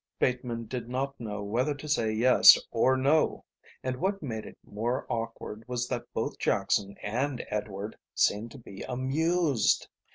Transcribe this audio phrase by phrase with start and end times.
[0.17, 3.45] Bateman did not know whether to say yes or no,
[3.83, 8.81] and what made it more awkward was that both Jackson and Edward seemed to be
[8.81, 9.89] amused.